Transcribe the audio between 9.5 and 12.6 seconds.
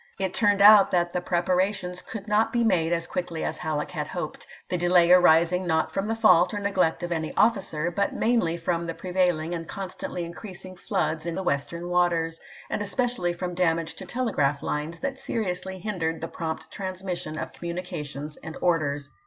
and constantly increasing floods in the Western waters,